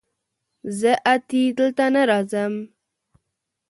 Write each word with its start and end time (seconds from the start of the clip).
زه 0.79 0.91
اتي 1.13 1.43
دلته 1.57 1.85
نه 1.93 2.01
راځم 2.09 2.53